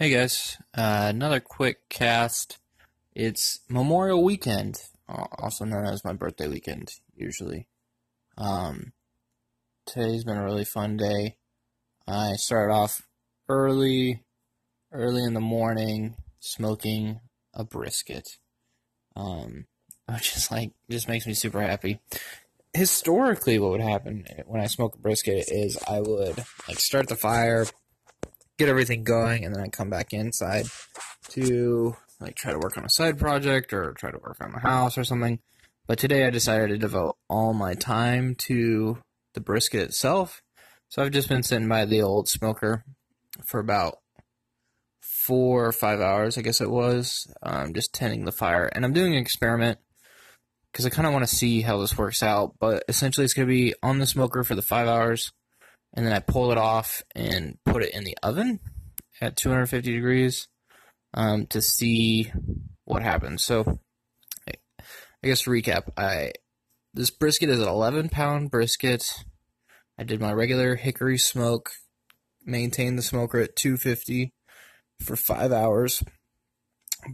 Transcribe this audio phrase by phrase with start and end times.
[0.00, 2.58] Hey guys, uh, another quick cast.
[3.16, 7.66] It's Memorial Weekend, uh, also known as my birthday weekend, usually.
[8.36, 8.92] Um,
[9.86, 11.34] today's been a really fun day.
[12.06, 13.08] I started off
[13.48, 14.22] early,
[14.92, 17.18] early in the morning, smoking
[17.52, 18.28] a brisket.
[19.16, 19.66] Um,
[20.08, 21.98] which is like, just makes me super happy.
[22.72, 27.16] Historically, what would happen when I smoke a brisket is I would like start the
[27.16, 27.66] fire,
[28.58, 30.66] get everything going, and then I come back inside
[31.30, 34.58] to like try to work on a side project or try to work on the
[34.58, 35.38] house or something.
[35.86, 38.98] But today I decided to devote all my time to
[39.34, 40.42] the brisket itself.
[40.88, 42.84] So I've just been sitting by the old smoker
[43.46, 43.98] for about
[45.00, 48.66] four or five hours, I guess it was, um, just tending the fire.
[48.66, 49.78] And I'm doing an experiment
[50.72, 52.54] because I kind of want to see how this works out.
[52.58, 55.32] But essentially, it's going to be on the smoker for the five hours
[55.98, 58.60] and then I pull it off and put it in the oven
[59.20, 60.46] at 250 degrees
[61.12, 62.30] um, to see
[62.84, 63.42] what happens.
[63.42, 63.80] So,
[64.48, 66.34] I guess to recap, I
[66.94, 69.12] this brisket is an 11 pound brisket.
[69.98, 71.70] I did my regular hickory smoke,
[72.46, 74.32] maintained the smoker at 250
[75.02, 76.00] for five hours.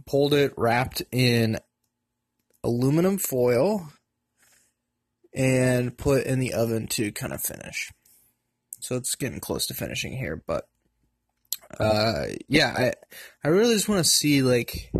[0.05, 1.57] Pulled it wrapped in
[2.63, 3.89] aluminum foil
[5.33, 7.91] and put in the oven to kind of finish
[8.85, 10.41] so it's getting close to finishing here.
[10.45, 10.67] But
[11.79, 12.93] uh, yeah, I
[13.43, 14.91] I really just want to see like,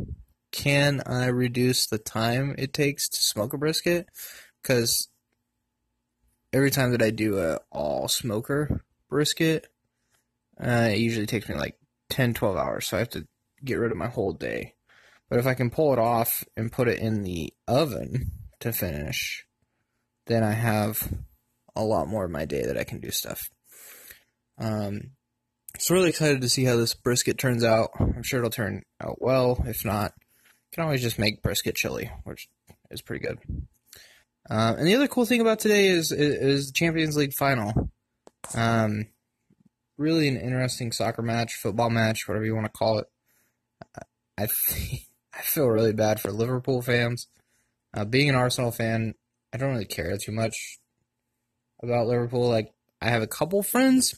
[0.51, 4.07] can I reduce the time it takes to smoke a brisket?
[4.61, 5.07] Because
[6.51, 9.67] every time that I do a all smoker brisket,
[10.59, 11.77] uh, it usually takes me like
[12.09, 12.87] 10, 12 hours.
[12.87, 13.27] So I have to
[13.63, 14.73] get rid of my whole day.
[15.29, 19.45] But if I can pull it off and put it in the oven to finish,
[20.27, 21.11] then I have
[21.75, 23.49] a lot more of my day that I can do stuff.
[24.57, 25.11] Um,
[25.77, 27.91] so really excited to see how this brisket turns out.
[27.99, 29.63] I'm sure it'll turn out well.
[29.65, 30.13] If not,
[30.71, 32.49] can always just make brisket chili, which
[32.91, 33.39] is pretty good.
[34.49, 37.89] Uh, and the other cool thing about today is is, the Champions League final.
[38.53, 39.07] Um,
[39.97, 43.07] really an interesting soccer match, football match, whatever you want to call it.
[44.37, 44.43] I
[45.33, 47.27] I feel really bad for Liverpool fans.
[47.93, 49.15] Uh, being an Arsenal fan,
[49.53, 50.79] I don't really care too much
[51.81, 52.49] about Liverpool.
[52.49, 54.15] Like I have a couple friends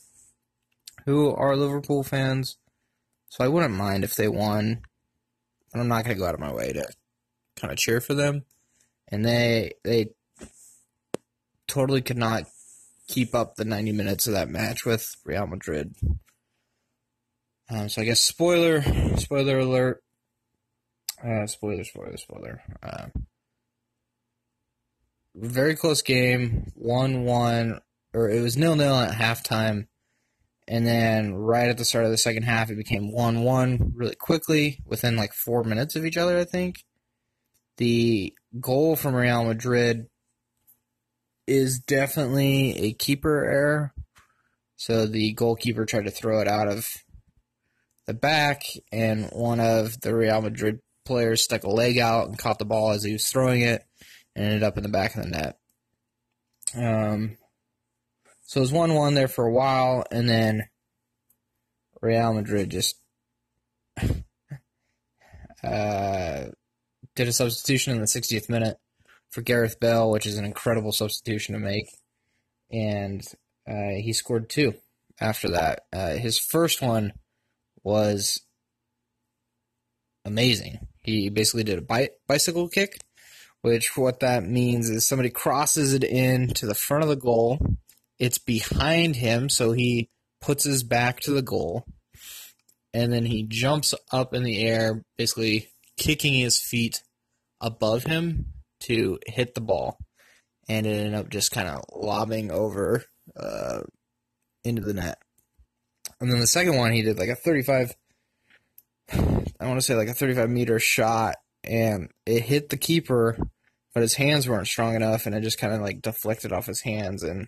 [1.08, 2.58] who are Liverpool fans,
[3.30, 4.82] so I wouldn't mind if they won.
[5.72, 6.86] But I'm not to go out of my way to
[7.56, 8.44] kind of cheer for them.
[9.08, 10.10] And they they
[11.66, 12.44] totally could not
[13.08, 15.96] keep up the 90 minutes of that match with Real Madrid.
[17.70, 18.82] Um, so I guess spoiler,
[19.18, 20.04] spoiler alert.
[21.24, 22.62] Uh, spoiler, spoiler, spoiler.
[22.84, 23.08] Uh,
[25.34, 27.80] very close game, one one,
[28.14, 29.88] or it was nil nil at halftime.
[30.68, 34.16] And then right at the start of the second half, it became 1 1 really
[34.16, 36.84] quickly within like four minutes of each other, I think.
[37.78, 40.08] The goal from Real Madrid
[41.46, 43.94] is definitely a keeper error.
[44.76, 46.88] So the goalkeeper tried to throw it out of
[48.06, 52.60] the back, and one of the Real Madrid players stuck a leg out and caught
[52.60, 53.84] the ball as he was throwing it
[54.36, 55.58] and ended up in the back of the net.
[56.76, 57.38] Um,
[58.48, 60.70] so it was 1 1 there for a while, and then
[62.02, 62.96] Real Madrid just
[65.64, 66.46] uh,
[67.14, 68.78] did a substitution in the 60th minute
[69.30, 71.90] for Gareth Bale, which is an incredible substitution to make.
[72.72, 73.22] And
[73.68, 74.76] uh, he scored two
[75.20, 75.82] after that.
[75.92, 77.12] Uh, his first one
[77.84, 78.40] was
[80.24, 80.88] amazing.
[81.04, 82.98] He basically did a bi- bicycle kick,
[83.60, 87.60] which what that means is somebody crosses it in to the front of the goal
[88.20, 90.10] it's behind him, so he
[90.42, 91.86] puts his back to the goal,
[92.94, 97.02] and then he jumps up in the air, basically kicking his feet
[97.62, 98.46] above him
[98.82, 99.98] to hit the ball,
[100.68, 103.04] and it ended up just kind of lobbing over
[103.36, 103.82] uh,
[104.64, 105.20] into the net.
[106.20, 107.94] And then the second one, he did like a 35,
[109.12, 113.38] I want to say like a 35 meter shot, and it hit the keeper,
[113.94, 116.82] but his hands weren't strong enough, and it just kind of like deflected off his
[116.82, 117.48] hands and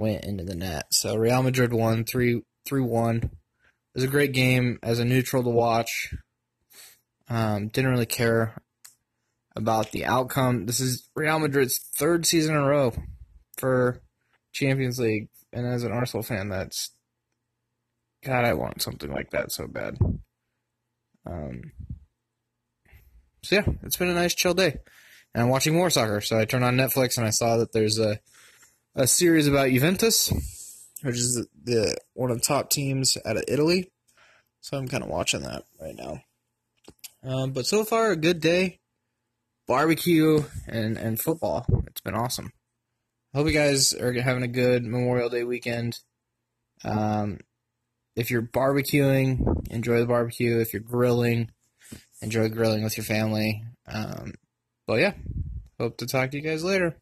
[0.00, 0.86] went into the net.
[0.90, 3.16] So Real Madrid won 3 3 1.
[3.16, 3.30] It
[3.94, 6.14] was a great game as a neutral to watch.
[7.28, 8.54] Um, didn't really care
[9.54, 10.66] about the outcome.
[10.66, 12.92] This is Real Madrid's third season in a row
[13.58, 14.00] for
[14.52, 15.28] Champions League.
[15.52, 16.90] And as an Arsenal fan, that's.
[18.24, 19.96] God, I want something like that so bad.
[21.26, 21.72] Um,
[23.42, 24.76] so yeah, it's been a nice chill day.
[25.34, 26.20] And I'm watching more soccer.
[26.20, 28.18] So I turned on Netflix and I saw that there's a
[28.94, 30.32] a series about Juventus,
[31.02, 33.90] which is the one of the top teams out of Italy.
[34.60, 36.22] So I'm kind of watching that right now.
[37.22, 38.78] Um, but so far, a good day.
[39.66, 41.64] Barbecue and, and football.
[41.86, 42.52] It's been awesome.
[43.32, 45.98] I hope you guys are having a good Memorial Day weekend.
[46.82, 47.38] Um,
[48.16, 50.58] if you're barbecuing, enjoy the barbecue.
[50.58, 51.50] If you're grilling,
[52.20, 53.64] enjoy grilling with your family.
[53.86, 54.34] Um,
[54.86, 55.12] but yeah,
[55.78, 56.96] hope to talk to you guys later.